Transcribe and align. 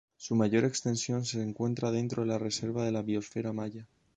Su 0.17 0.33
mayor 0.35 0.63
extensión 0.65 1.25
se 1.25 1.43
encuentra 1.43 1.91
dentro 1.91 2.23
de 2.23 2.29
la 2.29 2.39
reserva 2.39 2.83
de 2.83 2.91
la 2.91 3.03
biosfera 3.03 3.53
maya. 3.53 3.85